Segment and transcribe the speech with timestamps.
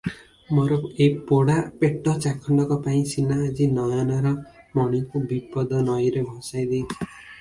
[0.59, 4.33] ମୋର ଏଇ ପୋଡ଼ା ପେଟ ଚାଖଣ୍ଡକ ପାଇଁ ସିନା ଆଜି ନୟନର
[4.81, 7.13] ମଣିକୁ ବିପଦ ନଈରେ ଭସାଇ ଦେଇଚି!